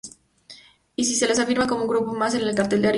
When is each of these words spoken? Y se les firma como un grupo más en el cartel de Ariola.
Y 0.95 1.05
se 1.05 1.27
les 1.27 1.45
firma 1.45 1.67
como 1.67 1.83
un 1.83 1.87
grupo 1.87 2.11
más 2.15 2.33
en 2.33 2.41
el 2.41 2.55
cartel 2.55 2.81
de 2.81 2.87
Ariola. 2.87 2.89